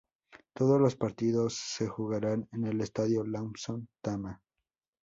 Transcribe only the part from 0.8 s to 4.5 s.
los partidos se jugarán en el Estadio Lawson Tama.